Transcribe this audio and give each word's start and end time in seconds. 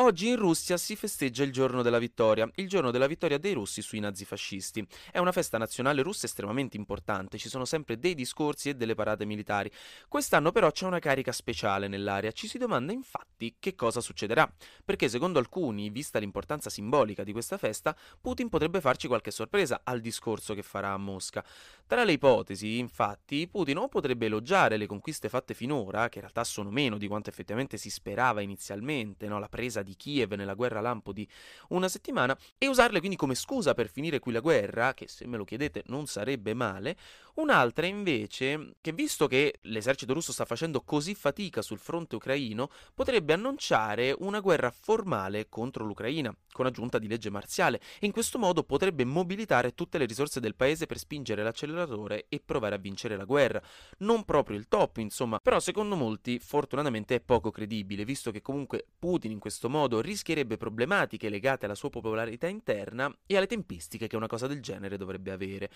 Oggi 0.00 0.28
in 0.28 0.36
Russia 0.36 0.76
si 0.76 0.94
festeggia 0.94 1.42
il 1.42 1.50
giorno 1.50 1.82
della 1.82 1.98
vittoria, 1.98 2.48
il 2.54 2.68
giorno 2.68 2.92
della 2.92 3.08
vittoria 3.08 3.36
dei 3.36 3.52
russi 3.52 3.82
sui 3.82 3.98
nazifascisti. 3.98 4.86
È 5.10 5.18
una 5.18 5.32
festa 5.32 5.58
nazionale 5.58 6.02
russa 6.02 6.26
estremamente 6.26 6.76
importante, 6.76 7.36
ci 7.36 7.48
sono 7.48 7.64
sempre 7.64 7.98
dei 7.98 8.14
discorsi 8.14 8.68
e 8.68 8.74
delle 8.74 8.94
parate 8.94 9.24
militari. 9.24 9.68
Quest'anno 10.06 10.52
però 10.52 10.70
c'è 10.70 10.86
una 10.86 11.00
carica 11.00 11.32
speciale 11.32 11.88
nell'aria, 11.88 12.30
ci 12.30 12.46
si 12.46 12.58
domanda 12.58 12.92
infatti 12.92 13.56
che 13.58 13.74
cosa 13.74 14.00
succederà, 14.00 14.48
perché 14.84 15.08
secondo 15.08 15.40
alcuni, 15.40 15.90
vista 15.90 16.20
l'importanza 16.20 16.70
simbolica 16.70 17.24
di 17.24 17.32
questa 17.32 17.58
festa, 17.58 17.96
Putin 18.20 18.48
potrebbe 18.48 18.80
farci 18.80 19.08
qualche 19.08 19.32
sorpresa 19.32 19.80
al 19.82 20.00
discorso 20.00 20.54
che 20.54 20.62
farà 20.62 20.92
a 20.92 20.96
Mosca. 20.96 21.44
Tra 21.88 22.04
le 22.04 22.12
ipotesi, 22.12 22.76
infatti, 22.76 23.48
Putin 23.48 23.78
o 23.78 23.88
potrebbe 23.88 24.26
elogiare 24.26 24.76
le 24.76 24.84
conquiste 24.84 25.30
fatte 25.30 25.54
finora, 25.54 26.10
che 26.10 26.16
in 26.18 26.20
realtà 26.20 26.44
sono 26.44 26.68
meno 26.68 26.98
di 26.98 27.08
quanto 27.08 27.30
effettivamente 27.30 27.78
si 27.78 27.88
sperava 27.88 28.42
inizialmente, 28.42 29.26
no? 29.26 29.38
la 29.38 29.48
presa 29.48 29.80
di 29.80 29.96
Kiev 29.96 30.34
nella 30.34 30.52
guerra 30.52 30.82
lampo 30.82 31.14
di 31.14 31.26
una 31.68 31.88
settimana 31.88 32.36
e 32.58 32.68
usarle 32.68 32.98
quindi 32.98 33.16
come 33.16 33.34
scusa 33.34 33.72
per 33.72 33.88
finire 33.88 34.18
qui 34.18 34.32
la 34.32 34.40
guerra, 34.40 34.92
che 34.92 35.08
se 35.08 35.26
me 35.26 35.38
lo 35.38 35.44
chiedete 35.44 35.82
non 35.86 36.06
sarebbe 36.06 36.52
male, 36.52 36.94
un'altra 37.38 37.86
invece 37.86 38.74
che 38.80 38.92
visto 38.92 39.26
che 39.26 39.58
l'esercito 39.62 40.12
russo 40.12 40.32
sta 40.32 40.44
facendo 40.44 40.82
così 40.82 41.14
fatica 41.14 41.62
sul 41.62 41.78
fronte 41.78 42.16
ucraino, 42.16 42.70
potrebbe 42.94 43.32
annunciare 43.32 44.14
una 44.18 44.40
guerra 44.40 44.70
formale 44.70 45.48
contro 45.48 45.84
l'Ucraina, 45.84 46.34
con 46.52 46.66
aggiunta 46.66 46.98
di 46.98 47.06
legge 47.08 47.30
marziale, 47.30 47.80
e 48.00 48.06
in 48.06 48.12
questo 48.12 48.38
modo 48.38 48.64
potrebbe 48.64 49.04
mobilitare 49.04 49.74
tutte 49.74 49.98
le 49.98 50.06
risorse 50.06 50.40
del 50.40 50.56
paese 50.56 50.86
per 50.86 50.98
spingere 50.98 51.42
l'acceleratore 51.42 52.26
e 52.28 52.40
provare 52.44 52.74
a 52.74 52.78
vincere 52.78 53.16
la 53.16 53.24
guerra. 53.24 53.62
Non 53.98 54.24
proprio 54.24 54.56
il 54.56 54.66
top, 54.66 54.96
insomma, 54.98 55.38
però 55.38 55.60
secondo 55.60 55.94
molti 55.94 56.38
fortunatamente 56.40 57.14
è 57.14 57.20
poco 57.20 57.50
credibile, 57.50 58.04
visto 58.04 58.30
che 58.30 58.42
comunque 58.42 58.86
Putin 58.98 59.30
in 59.30 59.38
questo 59.38 59.68
modo 59.68 60.00
rischierebbe 60.00 60.56
problematiche 60.56 61.28
legate 61.28 61.66
alla 61.66 61.74
sua 61.74 61.90
popolarità 61.90 62.48
interna 62.48 63.14
e 63.26 63.36
alle 63.36 63.46
tempistiche 63.46 64.08
che 64.08 64.16
una 64.16 64.26
cosa 64.26 64.46
del 64.46 64.60
genere 64.60 64.96
dovrebbe 64.96 65.30
avere. 65.30 65.70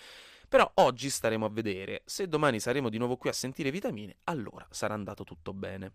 Però 0.49 0.69
oggi 0.75 1.09
staremo 1.09 1.45
a 1.45 1.49
vedere, 1.53 2.01
se 2.05 2.27
domani 2.27 2.59
saremo 2.59 2.89
di 2.89 2.97
nuovo 2.97 3.15
qui 3.15 3.29
a 3.29 3.33
sentire 3.33 3.71
vitamine, 3.71 4.17
allora 4.25 4.67
sarà 4.69 4.93
andato 4.93 5.23
tutto 5.23 5.53
bene. 5.53 5.91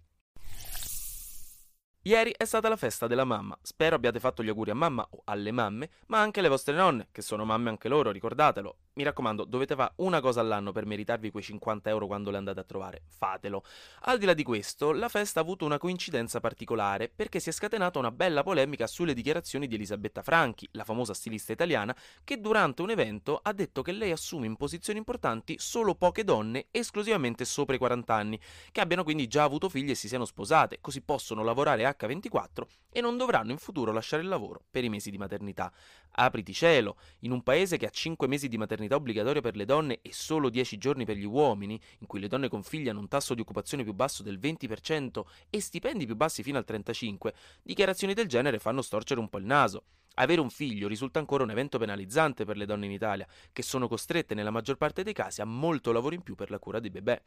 Ieri 2.03 2.33
è 2.35 2.47
stata 2.47 2.71
la 2.71 2.77
festa 2.77 3.07
della 3.07 3.25
mamma. 3.25 3.59
Spero 3.61 3.97
abbiate 3.97 4.19
fatto 4.19 4.43
gli 4.43 4.49
auguri 4.49 4.71
a 4.71 4.75
mamma 4.75 5.07
o 5.11 5.23
alle 5.25 5.51
mamme, 5.51 5.91
ma 6.07 6.21
anche 6.21 6.39
alle 6.39 6.49
vostre 6.49 6.75
nonne, 6.75 7.09
che 7.13 7.21
sono 7.21 7.45
mamme 7.45 7.69
anche 7.69 7.89
loro, 7.89 8.11
ricordatelo. 8.11 8.77
Mi 8.99 9.05
raccomando, 9.05 9.45
dovete 9.45 9.77
fare 9.77 9.93
una 9.99 10.21
cosa 10.21 10.41
all'anno 10.41 10.73
per 10.73 10.85
meritarvi 10.85 11.31
quei 11.31 11.45
50 11.45 11.89
euro 11.89 12.09
quando 12.09 12.33
le 12.33 12.37
andate 12.37 12.59
a 12.59 12.65
trovare. 12.65 13.03
Fatelo. 13.07 13.63
Al 14.01 14.19
di 14.19 14.27
là 14.27 14.35
di 14.35 14.43
questo, 14.43 14.91
la 14.91 15.09
festa 15.09 15.39
ha 15.39 15.43
avuto 15.45 15.65
una 15.65 15.79
coincidenza 15.79 16.41
particolare 16.41 17.09
perché 17.09 17.39
si 17.39 17.49
è 17.49 17.53
scatenata 17.53 18.01
una 18.01 18.11
bella 18.11 18.43
polemica 18.43 18.89
sulle 18.89 19.15
dichiarazioni 19.15 19.69
di 19.69 19.77
Elisabetta 19.77 20.21
Franchi, 20.25 20.69
la 20.73 20.83
famosa 20.83 21.15
stilista 21.15 21.53
italiana, 21.53 21.97
che 22.25 22.41
durante 22.41 22.83
un 22.83 22.91
evento 22.91 23.39
ha 23.41 23.53
detto 23.53 23.83
che 23.83 23.93
lei 23.93 24.11
assume 24.11 24.47
in 24.47 24.57
posizioni 24.57 24.99
importanti 24.99 25.55
solo 25.61 25.95
poche 25.95 26.25
donne 26.25 26.67
esclusivamente 26.73 27.45
sopra 27.45 27.77
i 27.77 27.79
40 27.79 28.13
anni, 28.13 28.41
che 28.73 28.81
abbiano 28.81 29.05
quindi 29.05 29.29
già 29.29 29.45
avuto 29.45 29.69
figli 29.69 29.91
e 29.91 29.95
si 29.95 30.09
siano 30.09 30.25
sposate, 30.25 30.79
così 30.81 31.03
possono 31.03 31.45
lavorare 31.45 31.85
H24 31.85 32.63
e 32.91 33.01
non 33.01 33.17
dovranno 33.17 33.53
in 33.53 33.59
futuro 33.59 33.93
lasciare 33.93 34.23
il 34.23 34.29
lavoro 34.29 34.65
per 34.69 34.83
i 34.83 34.89
mesi 34.89 35.13
di 35.13 35.19
maternità. 35.19 35.73
Apriti 36.13 36.53
cielo, 36.53 36.97
in 37.21 37.31
un 37.31 37.43
paese 37.43 37.77
che 37.77 37.87
ha 37.87 37.91
5 37.91 38.27
mesi 38.27 38.49
di 38.49 38.59
maternità 38.59 38.97
obbligatoria 38.97 39.41
per 39.41 39.57
le 39.57 39.65
donne 39.65 40.01
e 40.03 40.13
solo 40.13 40.49
10 40.51 40.79
giorni 40.79 41.05
per 41.05 41.17
gli 41.17 41.25
uomini, 41.25 41.81
in 41.99 42.07
cui 42.07 42.21
le 42.21 42.29
donne 42.29 42.49
con 42.49 42.63
figli 42.63 42.89
hanno 42.89 43.01
un 43.01 43.09
tasso 43.09 43.35
di 43.35 43.41
occupazione 43.41 43.85
più 43.85 43.93
basso 43.93 44.23
del 44.23 44.39
20% 44.39 45.23
e 45.51 45.61
stipendi 45.61 46.07
più 46.07 46.17
bassi 46.17 46.43
fino 46.43 46.59
al 46.59 46.65
35%, 46.67 47.33
dichiarazioni 47.63 48.15
del 48.15 48.27
genere 48.27 48.59
fanno 48.59 48.83
storcere 48.83 49.21
un 49.21 49.29
po' 49.29 49.39
il 49.39 49.45
naso. 49.45 49.85
Avere 50.21 50.41
un 50.41 50.51
figlio 50.51 50.89
risulta 50.89 51.21
ancora 51.21 51.45
un 51.45 51.51
evento 51.53 51.79
penalizzante 51.79 52.45
per 52.45 52.57
le 52.57 52.67
donne 52.67 52.87
in 52.87 52.91
Italia, 52.91 53.25
che 53.53 53.63
sono 53.63 53.87
costrette 53.87 54.35
nella 54.35 54.51
maggior 54.51 54.77
parte 54.77 55.05
dei 55.05 55.13
casi 55.13 55.41
a 55.41 55.45
molto 55.45 55.93
lavoro 55.93 56.17
in 56.17 56.23
più 56.23 56.35
per 56.35 56.51
la 56.51 56.59
cura 56.59 56.81
dei 56.81 56.91
bebè. 56.91 57.23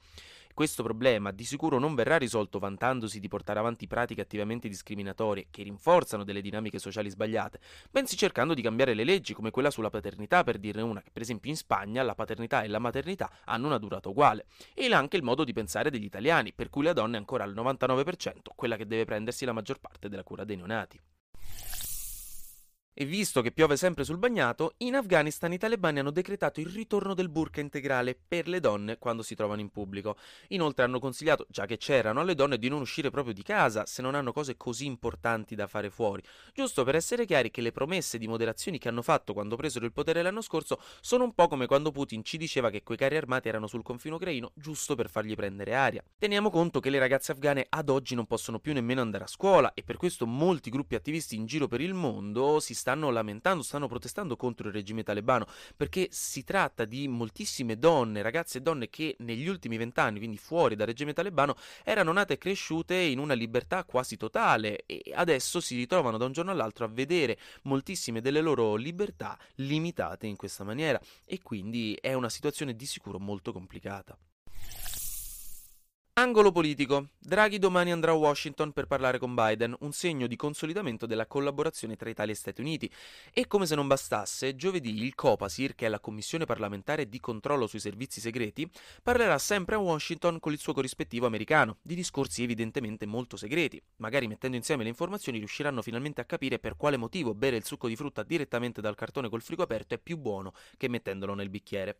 Questo 0.53 0.83
problema 0.83 1.31
di 1.31 1.45
sicuro 1.45 1.79
non 1.79 1.95
verrà 1.95 2.17
risolto 2.17 2.59
vantandosi 2.59 3.21
di 3.21 3.29
portare 3.29 3.59
avanti 3.59 3.87
pratiche 3.87 4.19
attivamente 4.19 4.67
discriminatorie 4.67 5.47
che 5.49 5.63
rinforzano 5.63 6.25
delle 6.25 6.41
dinamiche 6.41 6.79
sociali 6.79 7.09
sbagliate, 7.09 7.61
bensì 7.89 8.17
cercando 8.17 8.53
di 8.53 8.61
cambiare 8.61 8.93
le 8.93 9.05
leggi 9.05 9.33
come 9.33 9.51
quella 9.51 9.71
sulla 9.71 9.89
paternità, 9.89 10.43
per 10.43 10.57
dirne 10.57 10.81
una 10.81 11.01
che 11.01 11.11
per 11.13 11.21
esempio 11.21 11.49
in 11.49 11.55
Spagna 11.55 12.03
la 12.03 12.13
paternità 12.13 12.61
e 12.61 12.67
la 12.67 12.79
maternità 12.79 13.31
hanno 13.45 13.67
una 13.67 13.77
durata 13.77 14.09
uguale, 14.09 14.47
e 14.73 14.93
anche 14.93 15.15
il 15.15 15.23
modo 15.23 15.45
di 15.45 15.53
pensare 15.53 15.91
degli 15.91 16.03
italiani, 16.03 16.51
per 16.51 16.69
cui 16.69 16.83
la 16.83 16.91
donna 16.91 17.15
è 17.15 17.19
ancora 17.19 17.45
al 17.45 17.53
99% 17.53 18.49
quella 18.53 18.75
che 18.75 18.85
deve 18.85 19.05
prendersi 19.05 19.45
la 19.45 19.53
maggior 19.53 19.79
parte 19.79 20.09
della 20.09 20.23
cura 20.23 20.43
dei 20.43 20.57
neonati. 20.57 20.99
E 22.93 23.05
visto 23.05 23.41
che 23.41 23.53
piove 23.53 23.77
sempre 23.77 24.03
sul 24.03 24.17
bagnato, 24.17 24.73
in 24.79 24.95
Afghanistan 24.95 25.53
i 25.53 25.57
talebani 25.57 25.99
hanno 25.99 26.11
decretato 26.11 26.59
il 26.59 26.67
ritorno 26.67 27.13
del 27.13 27.29
burka 27.29 27.61
integrale 27.61 28.19
per 28.27 28.49
le 28.49 28.59
donne 28.59 28.97
quando 28.97 29.23
si 29.23 29.33
trovano 29.33 29.61
in 29.61 29.69
pubblico. 29.69 30.17
Inoltre 30.49 30.83
hanno 30.83 30.99
consigliato, 30.99 31.45
già 31.49 31.65
che 31.65 31.77
c'erano, 31.77 32.19
alle 32.19 32.35
donne 32.35 32.57
di 32.57 32.67
non 32.67 32.81
uscire 32.81 33.09
proprio 33.09 33.33
di 33.33 33.43
casa 33.43 33.85
se 33.85 34.01
non 34.01 34.13
hanno 34.13 34.33
cose 34.33 34.57
così 34.57 34.87
importanti 34.87 35.55
da 35.55 35.67
fare 35.67 35.89
fuori, 35.89 36.21
giusto 36.53 36.83
per 36.83 36.95
essere 36.95 37.25
chiari 37.25 37.49
che 37.49 37.61
le 37.61 37.71
promesse 37.71 38.17
di 38.17 38.27
moderazioni 38.27 38.77
che 38.77 38.89
hanno 38.89 39.01
fatto 39.01 39.31
quando 39.31 39.55
presero 39.55 39.85
il 39.85 39.93
potere 39.93 40.21
l'anno 40.21 40.41
scorso 40.41 40.77
sono 40.99 41.23
un 41.23 41.33
po' 41.33 41.47
come 41.47 41.67
quando 41.67 41.91
Putin 41.91 42.25
ci 42.25 42.35
diceva 42.35 42.69
che 42.69 42.83
quei 42.83 42.97
carri 42.97 43.15
armati 43.15 43.47
erano 43.47 43.67
sul 43.67 43.83
confine 43.83 44.15
ucraino 44.15 44.51
giusto 44.53 44.95
per 44.95 45.09
fargli 45.09 45.35
prendere 45.35 45.75
aria. 45.75 46.03
Teniamo 46.17 46.49
conto 46.49 46.81
che 46.81 46.89
le 46.89 46.99
ragazze 46.99 47.31
afghane 47.31 47.67
ad 47.69 47.87
oggi 47.87 48.15
non 48.15 48.25
possono 48.25 48.59
più 48.59 48.73
nemmeno 48.73 48.99
andare 48.99 49.23
a 49.23 49.27
scuola 49.27 49.73
e 49.73 49.81
per 49.81 49.95
questo 49.95 50.27
molti 50.27 50.69
gruppi 50.69 50.95
attivisti 50.95 51.37
in 51.37 51.45
giro 51.45 51.69
per 51.69 51.79
il 51.79 51.93
mondo 51.93 52.59
si 52.59 52.79
stanno 52.81 53.11
lamentando, 53.11 53.61
stanno 53.61 53.87
protestando 53.87 54.35
contro 54.35 54.67
il 54.67 54.73
regime 54.73 55.03
talebano, 55.03 55.45
perché 55.77 56.07
si 56.09 56.43
tratta 56.43 56.83
di 56.83 57.07
moltissime 57.07 57.77
donne, 57.77 58.23
ragazze 58.23 58.57
e 58.57 58.61
donne 58.61 58.89
che 58.89 59.15
negli 59.19 59.47
ultimi 59.47 59.77
vent'anni, 59.77 60.17
quindi 60.17 60.37
fuori 60.37 60.75
dal 60.75 60.87
regime 60.87 61.13
talebano, 61.13 61.55
erano 61.83 62.11
nate 62.11 62.33
e 62.33 62.37
cresciute 62.39 62.95
in 62.95 63.19
una 63.19 63.35
libertà 63.35 63.83
quasi 63.83 64.17
totale 64.17 64.83
e 64.87 65.03
adesso 65.13 65.59
si 65.59 65.75
ritrovano 65.75 66.17
da 66.17 66.25
un 66.25 66.31
giorno 66.31 66.49
all'altro 66.49 66.85
a 66.85 66.87
vedere 66.87 67.37
moltissime 67.63 68.19
delle 68.19 68.41
loro 68.41 68.75
libertà 68.75 69.37
limitate 69.55 70.25
in 70.25 70.35
questa 70.35 70.63
maniera 70.63 70.99
e 71.23 71.39
quindi 71.43 71.95
è 72.01 72.13
una 72.13 72.29
situazione 72.29 72.75
di 72.75 72.85
sicuro 72.87 73.19
molto 73.19 73.53
complicata. 73.53 74.17
Angolo 76.21 76.51
politico. 76.51 77.07
Draghi 77.17 77.57
domani 77.57 77.91
andrà 77.91 78.11
a 78.11 78.13
Washington 78.13 78.73
per 78.73 78.85
parlare 78.85 79.17
con 79.17 79.33
Biden, 79.33 79.75
un 79.79 79.91
segno 79.91 80.27
di 80.27 80.35
consolidamento 80.35 81.07
della 81.07 81.25
collaborazione 81.25 81.95
tra 81.95 82.11
Italia 82.11 82.31
e 82.31 82.35
Stati 82.35 82.61
Uniti. 82.61 82.91
E 83.33 83.47
come 83.47 83.65
se 83.65 83.73
non 83.73 83.87
bastasse, 83.87 84.55
giovedì 84.55 85.01
il 85.03 85.15
COPASIR, 85.15 85.73
che 85.73 85.87
è 85.87 85.89
la 85.89 85.99
Commissione 85.99 86.45
parlamentare 86.45 87.09
di 87.09 87.19
controllo 87.19 87.65
sui 87.65 87.79
servizi 87.79 88.19
segreti, 88.19 88.69
parlerà 89.01 89.39
sempre 89.39 89.73
a 89.73 89.79
Washington 89.79 90.39
con 90.39 90.51
il 90.51 90.59
suo 90.59 90.73
corrispettivo 90.73 91.25
americano, 91.25 91.77
di 91.81 91.95
discorsi 91.95 92.43
evidentemente 92.43 93.07
molto 93.07 93.35
segreti. 93.35 93.81
Magari 93.95 94.27
mettendo 94.27 94.57
insieme 94.57 94.83
le 94.83 94.89
informazioni 94.89 95.39
riusciranno 95.39 95.81
finalmente 95.81 96.21
a 96.21 96.25
capire 96.25 96.59
per 96.59 96.77
quale 96.77 96.97
motivo 96.97 97.33
bere 97.33 97.57
il 97.57 97.65
succo 97.65 97.87
di 97.87 97.95
frutta 97.95 98.21
direttamente 98.21 98.79
dal 98.79 98.93
cartone 98.93 99.27
col 99.27 99.41
frigo 99.41 99.63
aperto 99.63 99.95
è 99.95 99.97
più 99.97 100.17
buono 100.17 100.53
che 100.77 100.87
mettendolo 100.87 101.33
nel 101.33 101.49
bicchiere. 101.49 101.97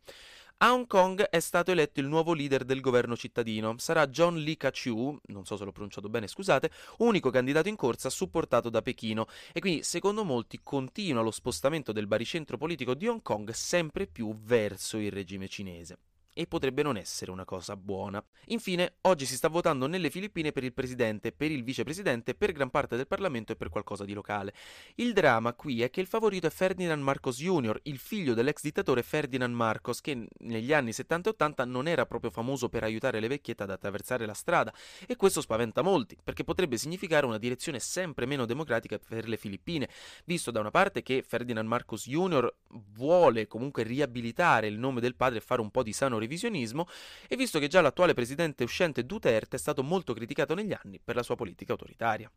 A 0.64 0.74
Hong 0.74 0.86
Kong 0.86 1.24
è 1.24 1.40
stato 1.40 1.72
eletto 1.72 2.02
il 2.02 2.06
nuovo 2.06 2.34
leader 2.34 2.64
del 2.66 2.82
governo 2.82 3.18
cittadino. 3.18 3.74
Sarà 3.80 4.06
John 4.06 4.36
Lee 4.36 4.58
Ka-chiu, 4.58 5.20
non 5.30 5.44
so 5.44 5.58
se 5.58 5.64
l'ho 5.64 5.72
pronunciato 5.72 6.08
bene, 6.08 6.28
scusate, 6.28 6.70
unico 7.00 7.32
candidato 7.32 7.68
in 7.68 7.76
corsa 7.76 8.12
supportato 8.12 8.70
da 8.70 8.84
Pechino. 8.84 9.26
E 9.54 9.60
quindi, 9.60 9.82
secondo 9.82 10.24
molti, 10.24 10.60
continua 10.62 11.24
lo 11.24 11.32
spostamento 11.32 11.92
del 11.92 12.06
baricentro 12.06 12.58
politico 12.58 12.94
di 12.94 13.08
Hong 13.08 13.24
Kong 13.24 13.50
sempre 13.50 14.06
più 14.06 14.38
verso 14.40 14.98
il 14.98 15.12
regime 15.12 15.48
cinese 15.48 15.98
e 16.34 16.48
potrebbe 16.48 16.84
non 16.84 16.98
essere 16.98 17.32
una 17.32 17.46
cosa 17.46 17.76
buona. 17.76 18.24
Infine, 18.48 18.96
oggi 19.02 19.26
si 19.26 19.36
sta 19.36 19.48
votando 19.48 19.88
nelle 19.88 20.10
Filippine 20.10 20.52
per 20.52 20.64
il 20.64 20.74
presidente, 20.74 21.32
per 21.32 21.52
il 21.52 21.64
vicepresidente, 21.64 22.36
per 22.36 22.52
gran 22.52 22.70
parte 22.70 22.96
del 22.96 23.08
Parlamento 23.08 23.52
e 23.52 23.56
per 23.56 23.70
qualcosa 23.70 24.06
di 24.06 24.14
locale. 24.14 24.54
Il 24.96 25.14
dramma 25.14 25.54
qui 25.54 25.82
è 25.82 25.90
che 25.90 26.02
il 26.02 26.08
favorito 26.08 26.48
è 26.48 26.50
Ferdinand 26.50 27.02
Marcos 27.02 27.38
Jr., 27.38 27.80
il 27.84 27.98
figlio 27.98 28.34
dell'ex 28.34 28.62
dittatore 28.62 29.04
Ferdinand 29.04 29.54
Marcos, 29.54 30.02
che 30.02 30.28
negli 30.40 30.74
anni 30.74 30.94
70 30.94 31.30
e 31.30 31.32
80 31.34 31.66
non 31.66 31.88
era 31.88 32.06
proprio 32.06 32.32
famoso 32.32 32.70
per 32.70 32.84
aiutare 32.84 33.20
le 33.20 33.28
vecchiette 33.28 33.64
ad 33.64 33.72
attraversare 33.72 34.26
la 34.26 34.34
strada, 34.34 34.74
e 35.06 35.16
questo 35.16 35.42
spaventa 35.42 35.82
molti, 35.82 36.18
perché 36.24 36.44
potrebbe 36.44 36.78
significare 36.78 37.26
una 37.26 37.38
direzione 37.38 37.80
sempre 37.80 38.26
meno 38.26 38.46
democratica 38.46 38.98
per 38.98 39.28
le 39.28 39.38
Filippine, 39.38 39.90
visto 40.26 40.52
da 40.52 40.60
una 40.60 40.72
parte 40.72 41.02
che 41.02 41.24
Ferdinand 41.28 41.68
Marcos 41.68 42.08
Jr. 42.08 42.54
vuole 42.94 43.48
comunque 43.48 43.84
riabilitare 43.84 44.68
il 44.68 44.78
nome 44.78 45.02
del 45.02 45.16
padre 45.16 45.40
e 45.40 45.42
fare 45.42 45.62
un 45.62 45.72
po' 45.72 45.84
di 45.84 45.94
sano 45.94 46.18
revisionismo 46.22 46.88
e 47.28 47.36
visto 47.36 47.60
che 47.60 47.68
già 47.68 47.82
l'attuale 47.82 48.14
presidente 48.14 48.64
uscente 48.64 49.06
Duterte 49.06 49.58
è 49.58 49.60
stato 49.60 49.84
molto 49.84 50.14
criticato 50.14 50.56
negli 50.56 50.74
anni 50.74 51.00
per 51.04 51.16
la 51.16 51.24
sua 51.24 51.36
politica 51.36 51.74
autoritaria. 51.74 52.32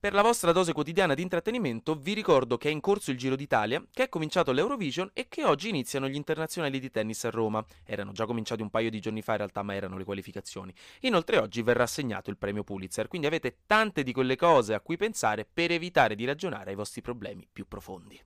Per 0.00 0.14
la 0.14 0.22
vostra 0.22 0.52
dose 0.52 0.72
quotidiana 0.72 1.12
di 1.12 1.20
intrattenimento 1.20 1.94
vi 1.94 2.14
ricordo 2.14 2.56
che 2.56 2.70
è 2.70 2.72
in 2.72 2.80
corso 2.80 3.10
il 3.10 3.18
Giro 3.18 3.36
d'Italia, 3.36 3.84
che 3.92 4.04
è 4.04 4.08
cominciato 4.08 4.50
l'Eurovision 4.50 5.10
e 5.12 5.28
che 5.28 5.44
oggi 5.44 5.68
iniziano 5.68 6.08
gli 6.08 6.14
internazionali 6.14 6.80
di 6.80 6.90
tennis 6.90 7.26
a 7.26 7.30
Roma. 7.30 7.62
Erano 7.84 8.12
già 8.12 8.24
cominciati 8.24 8.62
un 8.62 8.70
paio 8.70 8.88
di 8.88 8.98
giorni 8.98 9.20
fa 9.20 9.32
in 9.32 9.38
realtà, 9.38 9.62
ma 9.62 9.74
erano 9.74 9.98
le 9.98 10.04
qualificazioni. 10.04 10.72
Inoltre 11.00 11.36
oggi 11.36 11.60
verrà 11.60 11.82
assegnato 11.82 12.30
il 12.30 12.38
premio 12.38 12.64
Pulitzer, 12.64 13.08
quindi 13.08 13.26
avete 13.26 13.58
tante 13.66 14.02
di 14.02 14.12
quelle 14.12 14.36
cose 14.36 14.72
a 14.72 14.80
cui 14.80 14.96
pensare 14.96 15.44
per 15.44 15.70
evitare 15.70 16.14
di 16.14 16.24
ragionare 16.24 16.70
ai 16.70 16.76
vostri 16.76 17.02
problemi 17.02 17.46
più 17.52 17.68
profondi. 17.68 18.18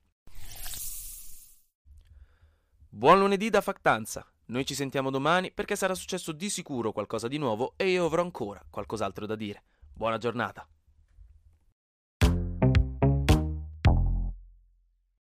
Buon 2.97 3.19
lunedì 3.19 3.51
da 3.51 3.61
Factanza! 3.61 4.25
Noi 4.47 4.65
ci 4.65 4.77
sentiamo 4.77 5.11
domani 5.11 5.51
perché 5.51 5.75
sarà 5.75 5.97
successo 5.97 6.31
di 6.31 6.49
sicuro 6.49 6.93
qualcosa 6.93 7.27
di 7.27 7.39
nuovo 7.39 7.73
e 7.75 7.89
io 7.89 8.07
avrò 8.07 8.23
ancora 8.23 8.65
qualcos'altro 8.71 9.27
da 9.27 9.35
dire. 9.35 9.65
Buona 9.93 10.17
giornata! 10.17 10.65